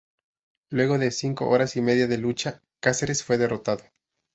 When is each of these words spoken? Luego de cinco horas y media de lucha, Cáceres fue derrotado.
Luego 0.71 0.97
de 0.97 1.11
cinco 1.11 1.47
horas 1.49 1.75
y 1.75 1.81
media 1.81 2.07
de 2.07 2.17
lucha, 2.17 2.63
Cáceres 2.81 3.23
fue 3.23 3.37
derrotado. 3.37 3.83